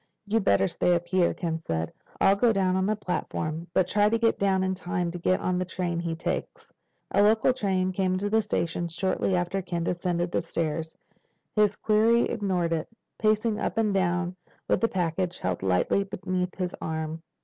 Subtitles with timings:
[0.25, 1.93] "You'd better stay up here," Ken said.
[2.19, 3.67] "I'll go down on the platform.
[3.71, 6.73] But try to get down in time to get on the train he takes."
[7.11, 10.97] A local train came into the station shortly after Ken descended the stairs.
[11.55, 12.87] His quarry ignored it,
[13.19, 14.35] pacing up and down
[14.67, 17.21] with the package held tightly beneath his arm.